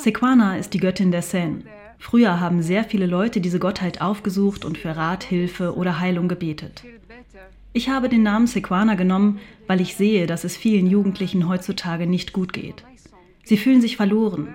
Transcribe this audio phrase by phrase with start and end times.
[0.00, 1.62] Sequana ist die Göttin der Seine.
[1.98, 6.84] Früher haben sehr viele Leute diese Gottheit aufgesucht und für Rat, Hilfe oder Heilung gebetet.
[7.74, 12.32] Ich habe den Namen Sequana genommen, weil ich sehe, dass es vielen Jugendlichen heutzutage nicht
[12.32, 12.82] gut geht.
[13.44, 14.54] Sie fühlen sich verloren.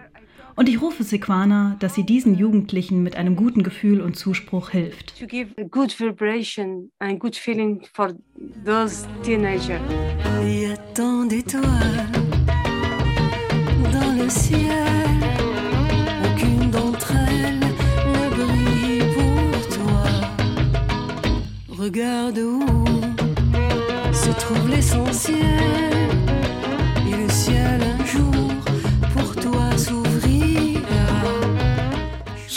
[0.56, 5.20] Und ich rufe Sequana, dass sie diesen Jugendlichen mit einem guten Gefühl und Zuspruch hilft.
[5.20, 8.14] To give a good vibration and good feeling for
[8.64, 9.82] those teenagers.
[10.44, 12.08] Il y a tant d'étoiles
[13.92, 14.70] dans le ciel.
[16.24, 20.04] Aucune d'entre elles ne brille pour toi.
[21.70, 22.64] Regarde où
[24.14, 25.83] se trouve l'essentiel.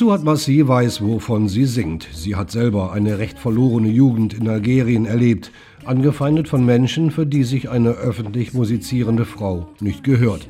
[0.06, 2.06] Suat Massi weiß, wovon sie singt.
[2.12, 5.50] Sie hat selber eine recht verlorene Jugend in Algerien erlebt,
[5.84, 10.48] angefeindet von Menschen, für die sich eine öffentlich musizierende Frau nicht gehört.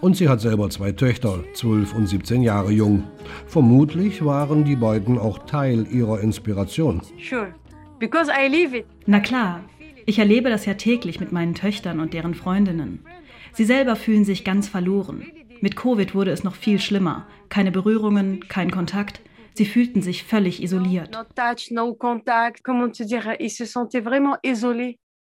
[0.00, 3.02] Und sie hat selber zwei Töchter, 12 und 17 Jahre jung.
[3.48, 7.02] Vermutlich waren die beiden auch Teil ihrer Inspiration.
[7.28, 7.48] Sure.
[7.98, 8.86] Because I live it.
[9.06, 9.64] Na klar,
[10.06, 13.00] ich erlebe das ja täglich mit meinen Töchtern und deren Freundinnen.
[13.52, 15.26] Sie selber fühlen sich ganz verloren.
[15.62, 17.24] Mit Covid wurde es noch viel schlimmer.
[17.48, 19.20] Keine Berührungen, kein Kontakt.
[19.54, 21.16] Sie fühlten sich völlig isoliert.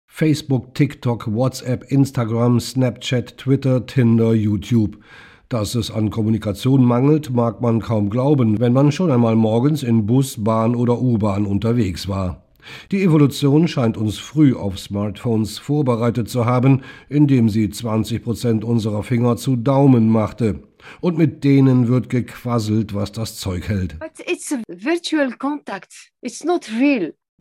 [0.07, 4.97] Facebook, TikTok, WhatsApp, Instagram, Snapchat, Twitter, Tinder, YouTube.
[5.47, 10.05] Dass es an Kommunikation mangelt, mag man kaum glauben, wenn man schon einmal morgens in
[10.05, 12.44] Bus, Bahn oder U-Bahn unterwegs war.
[12.91, 19.03] Die Evolution scheint uns früh auf Smartphones vorbereitet zu haben, indem sie 20 Prozent unserer
[19.03, 20.63] Finger zu Daumen machte.
[21.01, 23.97] Und mit denen wird gequasselt, was das Zeug hält.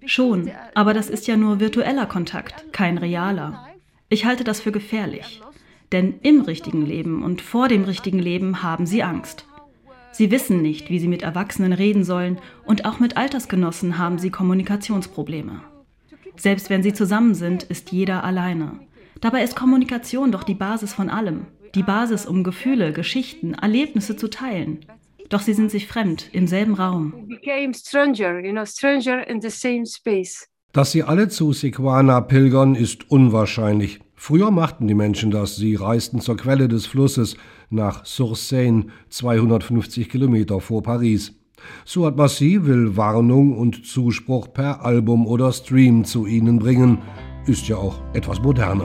[0.07, 3.69] Schon, aber das ist ja nur virtueller Kontakt, kein realer.
[4.09, 5.41] Ich halte das für gefährlich.
[5.93, 9.47] Denn im richtigen Leben und vor dem richtigen Leben haben sie Angst.
[10.15, 14.31] Sie wissen nicht, wie sie mit Erwachsenen reden sollen und auch mit Altersgenossen haben sie
[14.31, 15.61] Kommunikationsprobleme.
[16.37, 18.79] Selbst wenn sie zusammen sind, ist jeder alleine.
[19.21, 21.47] Dabei ist Kommunikation doch die Basis von allem.
[21.75, 24.87] Die Basis, um Gefühle, Geschichten, Erlebnisse zu teilen.
[25.31, 27.29] Doch sie sind sich fremd im selben Raum.
[30.73, 33.99] Dass sie alle zu Sequana pilgern, ist unwahrscheinlich.
[34.17, 35.57] Früher machten die Menschen das.
[35.57, 37.37] Sie reisten zur Quelle des Flusses
[37.71, 41.33] nach Sourseine, 250 Kilometer vor Paris.
[41.85, 46.99] Suat Massi will Warnung und Zuspruch per Album oder Stream zu ihnen bringen.
[47.47, 48.85] Ist ja auch etwas moderner.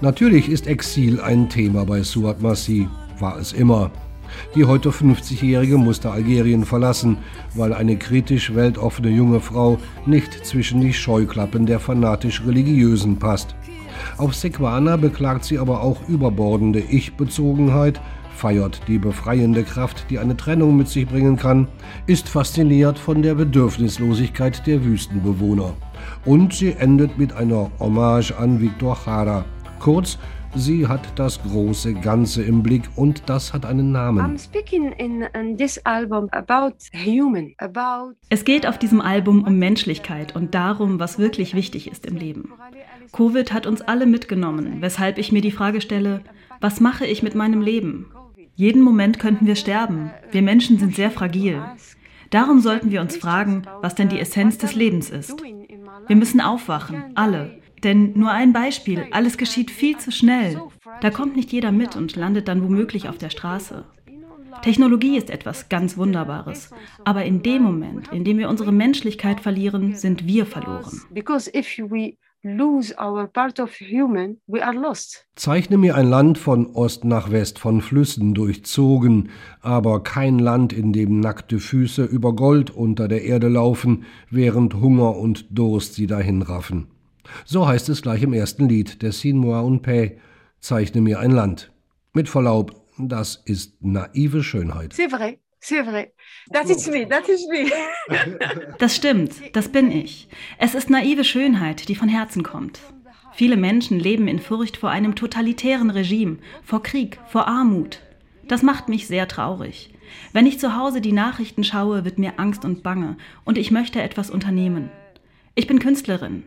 [0.00, 2.88] Natürlich ist Exil ein Thema bei Suat Massi,
[3.20, 3.90] war es immer.
[4.54, 7.18] Die heute 50-Jährige musste Algerien verlassen,
[7.54, 13.54] weil eine kritisch weltoffene junge Frau nicht zwischen die Scheuklappen der fanatisch-Religiösen passt.
[14.18, 18.00] Auf Sequana beklagt sie aber auch überbordende Ich-Bezogenheit,
[18.44, 21.66] feiert die befreiende Kraft, die eine Trennung mit sich bringen kann,
[22.06, 25.72] ist fasziniert von der Bedürfnislosigkeit der Wüstenbewohner.
[26.26, 29.46] Und sie endet mit einer Hommage an Victor Jara,
[29.80, 30.18] Kurz,
[30.54, 34.36] sie hat das große Ganze im Blick und das hat einen Namen.
[38.28, 42.52] es geht auf diesem Album um Menschlichkeit und darum, was wirklich wichtig ist im Leben.
[43.12, 46.20] Covid hat uns alle mitgenommen, weshalb ich mir die Frage stelle,
[46.60, 48.10] was mache ich mit meinem Leben?
[48.56, 50.10] Jeden Moment könnten wir sterben.
[50.30, 51.62] Wir Menschen sind sehr fragil.
[52.30, 55.34] Darum sollten wir uns fragen, was denn die Essenz des Lebens ist.
[56.06, 57.60] Wir müssen aufwachen, alle.
[57.82, 60.60] Denn nur ein Beispiel, alles geschieht viel zu schnell.
[61.00, 63.84] Da kommt nicht jeder mit und landet dann womöglich auf der Straße.
[64.62, 66.70] Technologie ist etwas ganz Wunderbares.
[67.04, 71.02] Aber in dem Moment, in dem wir unsere Menschlichkeit verlieren, sind wir verloren.
[75.34, 79.30] Zeichne mir ein Land von Ost nach West, von Flüssen durchzogen,
[79.62, 85.16] aber kein Land, in dem nackte Füße über Gold unter der Erde laufen, während Hunger
[85.16, 86.88] und Durst sie dahinraffen.
[87.46, 90.20] So heißt es gleich im ersten Lied, der Sin-Moi un Paix,
[90.60, 91.72] Zeichne mir ein Land.
[92.12, 94.92] Mit Verlaub, das ist naive Schönheit.
[94.92, 95.38] C'est vrai.
[98.78, 100.28] Das stimmt, das bin ich.
[100.58, 102.80] Es ist naive Schönheit, die von Herzen kommt.
[103.32, 108.00] Viele Menschen leben in Furcht vor einem totalitären Regime, vor Krieg, vor Armut.
[108.46, 109.94] Das macht mich sehr traurig.
[110.32, 114.02] Wenn ich zu Hause die Nachrichten schaue, wird mir Angst und Bange und ich möchte
[114.02, 114.90] etwas unternehmen.
[115.54, 116.44] Ich bin Künstlerin.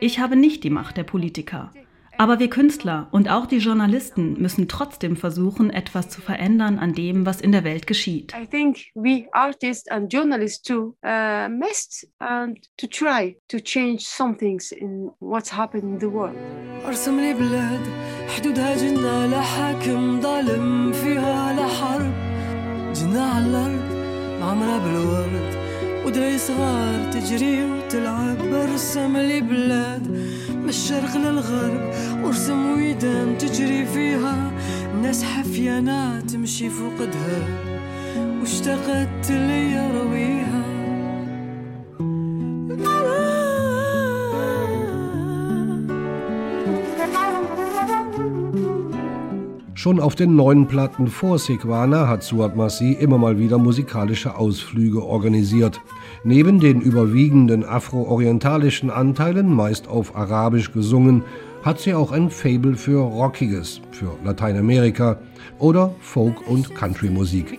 [0.00, 1.70] Ich habe nicht die Macht der Politiker.
[2.19, 7.25] Aber wir Künstler und auch die Journalisten müssen trotzdem versuchen, etwas zu verändern an dem,
[7.25, 8.33] was in der Welt geschieht.
[8.33, 14.35] I think we artists and journalists too uh, must and to try to change some
[14.35, 16.35] things in what's happening in the world.
[16.85, 17.87] ارسم لي بلاد
[18.27, 22.13] حدودها جنة لا حاكم ظالم فيها لا حرب
[22.93, 25.62] جنة على الأرض معمرة بالورد
[26.06, 30.08] ودري صغار تجري وتلعب ارسم لي بلاد
[30.50, 31.92] من الشرق للغرب
[32.24, 34.52] ورسم ويدان تجري فيها.
[35.02, 37.40] ناس حفيانة تمشي فوقدها
[38.40, 39.73] واشتقت لي
[49.84, 55.04] Schon auf den neuen Platten vor Sequana hat Suat Massi immer mal wieder musikalische Ausflüge
[55.04, 55.78] organisiert.
[56.24, 61.22] Neben den überwiegenden afro-orientalischen Anteilen, meist auf Arabisch gesungen,
[61.62, 65.18] hat sie auch ein Fable für Rockiges, für Lateinamerika
[65.58, 67.58] oder Folk- und Country-Musik.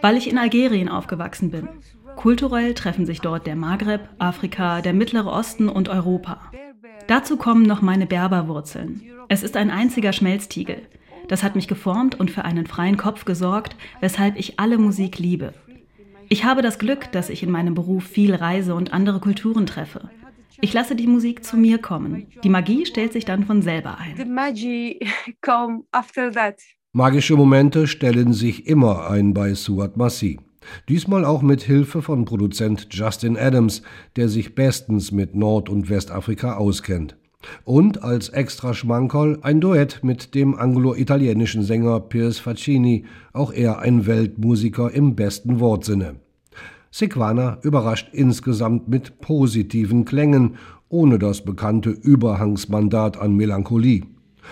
[0.00, 1.68] Weil ich in Algerien aufgewachsen bin.
[2.14, 6.40] Kulturell treffen sich dort der Maghreb, Afrika, der Mittlere Osten und Europa.
[7.06, 9.02] Dazu kommen noch meine Berberwurzeln.
[9.28, 10.82] Es ist ein einziger Schmelztiegel.
[11.28, 15.54] Das hat mich geformt und für einen freien Kopf gesorgt, weshalb ich alle Musik liebe.
[16.28, 20.10] Ich habe das Glück, dass ich in meinem Beruf viel reise und andere Kulturen treffe.
[20.60, 22.26] Ich lasse die Musik zu mir kommen.
[22.42, 24.16] Die Magie stellt sich dann von selber ein.
[26.92, 30.38] Magische Momente stellen sich immer ein bei Suat Massi.
[30.88, 33.82] Diesmal auch mit Hilfe von Produzent Justin Adams,
[34.16, 37.16] der sich bestens mit Nord- und Westafrika auskennt.
[37.64, 44.06] Und als extra Schmankerl ein Duett mit dem anglo-italienischen Sänger Piers Faccini, auch er ein
[44.06, 46.16] Weltmusiker im besten Wortsinne.
[46.90, 50.56] Sequana überrascht insgesamt mit positiven Klängen,
[50.88, 54.04] ohne das bekannte Überhangsmandat an Melancholie.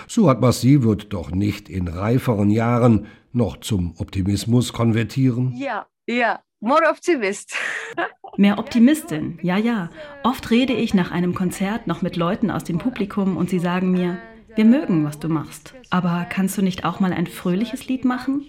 [0.09, 5.55] Suat Massi wird doch nicht in reiferen Jahren noch zum Optimismus konvertieren?
[5.57, 7.55] Ja, ja, more optimist.
[8.37, 9.91] Mehr Optimistin, ja, ja.
[10.23, 13.91] Oft rede ich nach einem Konzert noch mit Leuten aus dem Publikum und sie sagen
[13.91, 14.19] mir,
[14.55, 18.47] wir mögen, was du machst, aber kannst du nicht auch mal ein fröhliches Lied machen?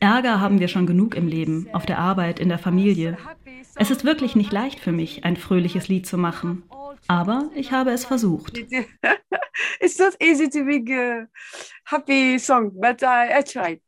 [0.00, 3.18] Ärger haben wir schon genug im Leben, auf der Arbeit, in der Familie.
[3.74, 6.62] Es ist wirklich nicht leicht für mich, ein fröhliches Lied zu machen.
[7.06, 8.58] Aber ich habe es versucht.
[9.80, 11.26] It's not easy to make a
[11.84, 13.80] happy song, but I, I tried.